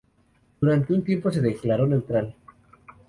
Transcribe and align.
Durante 0.59 0.93
un 0.95 1.03
tiempo 1.03 1.29
se 1.31 1.41
declaró 1.41 1.85
neutral. 1.85 2.33